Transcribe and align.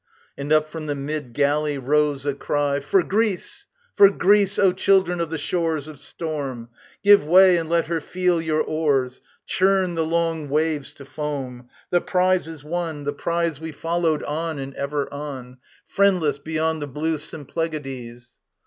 And 0.35 0.51
up 0.51 0.65
from 0.67 0.87
the 0.87 0.95
mid 0.95 1.31
galley 1.31 1.77
rose 1.77 2.25
a 2.25 2.33
cry: 2.33 2.79
"For 2.79 3.03
Greece! 3.03 3.67
For 3.95 4.09
Greece, 4.09 4.57
O 4.57 4.73
children 4.73 5.21
of 5.21 5.29
the 5.29 5.37
shores 5.37 5.87
Of 5.87 6.01
storm! 6.01 6.69
Give 7.03 7.23
way, 7.23 7.55
and 7.57 7.69
let 7.69 7.85
her 7.85 8.01
feel 8.01 8.41
your 8.41 8.61
oars; 8.61 9.21
Churn 9.45 9.93
the 9.93 10.03
long 10.03 10.49
waves 10.49 10.91
to 10.93 11.05
foam. 11.05 11.69
The 11.91 12.01
prize 12.01 12.47
is 12.47 12.63
won. 12.63 13.03
The 13.03 13.13
prize 13.13 13.59
we 13.61 13.71
followed, 13.71 14.23
on 14.23 14.57
and 14.57 14.73
ever 14.73 15.07
on, 15.13 15.57
Friendless 15.85 16.39
beyond 16.39 16.81
the 16.81 16.87
blue 16.87 17.19
Symplegades." 17.19 18.29